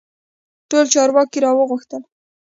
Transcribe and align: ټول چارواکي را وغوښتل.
ټول 0.69 0.85
چارواکي 0.93 1.39
را 1.43 1.51
وغوښتل. 1.57 2.01